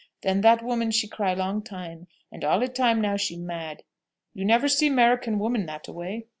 Then 0.23 0.41
that 0.41 0.63
woman 0.63 0.89
she 0.89 1.07
cry 1.07 1.35
long 1.35 1.61
time, 1.61 2.07
and 2.31 2.43
all 2.43 2.63
e'time 2.63 3.01
now 3.01 3.17
she 3.17 3.37
mad. 3.37 3.83
You 4.33 4.45
never 4.45 4.67
seen 4.67 4.95
'Merican 4.95 5.37
woman 5.37 5.67
that 5.67 5.87
a 5.87 5.93
way?" 5.93 6.25